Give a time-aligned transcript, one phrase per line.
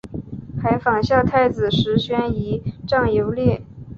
[0.59, 3.61] 还仿效太子石宣仪仗游猎。